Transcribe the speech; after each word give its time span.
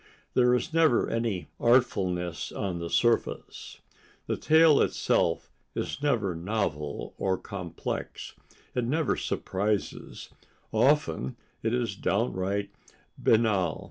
There 0.33 0.55
is 0.55 0.73
never 0.73 1.07
any 1.07 1.51
artfulness 1.59 2.51
on 2.51 2.79
the 2.79 2.89
surface. 2.89 3.81
The 4.25 4.35
tale 4.35 4.81
itself 4.81 5.51
is 5.75 6.01
never 6.01 6.33
novel, 6.33 7.13
or 7.19 7.37
complex; 7.37 8.33
it 8.73 8.83
never 8.85 9.15
surprises; 9.15 10.29
often 10.73 11.37
it 11.61 11.71
is 11.71 11.95
downright 11.95 12.71
banal. 13.15 13.79